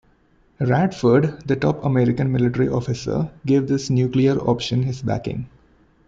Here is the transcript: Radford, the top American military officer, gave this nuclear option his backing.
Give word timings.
Radford, 0.59 1.47
the 1.47 1.55
top 1.55 1.85
American 1.85 2.31
military 2.31 2.67
officer, 2.67 3.29
gave 3.45 3.67
this 3.67 3.91
nuclear 3.91 4.35
option 4.39 4.81
his 4.81 5.03
backing. 5.03 5.47